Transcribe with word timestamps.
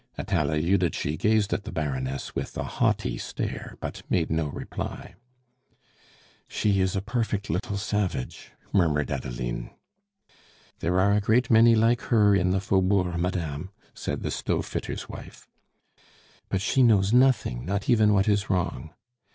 Atala 0.17 0.59
Judici 0.59 1.15
gazed 1.15 1.53
at 1.53 1.63
the 1.63 1.71
Baroness 1.71 2.33
with 2.33 2.57
a 2.57 2.63
haughty 2.63 3.19
stare, 3.19 3.77
but 3.81 4.01
made 4.09 4.31
no 4.31 4.47
reply. 4.47 5.13
"She 6.47 6.79
is 6.79 6.95
a 6.95 7.03
perfect 7.03 7.51
little 7.51 7.77
savage," 7.77 8.51
murmured 8.73 9.11
Adeline. 9.11 9.69
"There 10.79 10.99
are 10.99 11.13
a 11.13 11.21
great 11.21 11.51
many 11.51 11.75
like 11.75 12.01
her 12.09 12.33
in 12.33 12.49
the 12.49 12.59
Faubourg, 12.59 13.15
madame," 13.19 13.69
said 13.93 14.23
the 14.23 14.31
stove 14.31 14.65
fitter's 14.65 15.07
wife. 15.07 15.47
"But 16.49 16.61
she 16.61 16.81
knows 16.81 17.13
nothing 17.13 17.63
not 17.63 17.87
even 17.87 18.11
what 18.11 18.27
is 18.27 18.49
wrong. 18.49 18.95